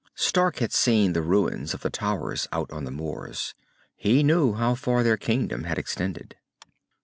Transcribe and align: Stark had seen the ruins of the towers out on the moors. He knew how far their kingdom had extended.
Stark 0.15 0.57
had 0.57 0.73
seen 0.73 1.13
the 1.13 1.21
ruins 1.21 1.75
of 1.75 1.81
the 1.81 1.91
towers 1.91 2.47
out 2.51 2.71
on 2.71 2.85
the 2.85 2.89
moors. 2.91 3.53
He 3.95 4.23
knew 4.23 4.53
how 4.55 4.73
far 4.73 5.03
their 5.03 5.15
kingdom 5.15 5.65
had 5.65 5.77
extended. 5.77 6.37